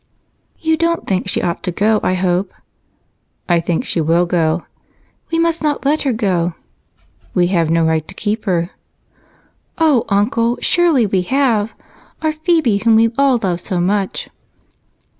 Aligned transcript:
"You 0.57 0.77
don't 0.77 1.05
think 1.05 1.27
she 1.29 1.43
ought 1.43 1.61
to 1.61 1.71
go, 1.71 1.99
I 2.01 2.15
hope?" 2.15 2.55
"I 3.47 3.59
think 3.59 3.85
she 3.85 4.01
will 4.01 4.25
go." 4.25 4.65
"We 5.31 5.37
must 5.37 5.61
not 5.61 5.85
let 5.85 6.01
her." 6.01 6.55
"We 7.35 7.47
have 7.53 7.69
no 7.69 7.85
right 7.85 8.07
to 8.07 8.15
keep 8.15 8.45
her." 8.45 8.71
"Oh, 9.77 10.05
Uncle, 10.09 10.57
surely 10.59 11.05
we 11.05 11.21
have! 11.21 11.75
Our 12.23 12.31
Phebe, 12.31 12.77
whom 12.79 12.95
we 12.95 13.11
all 13.15 13.39
love 13.43 13.61
so 13.61 13.79
much." 13.79 14.27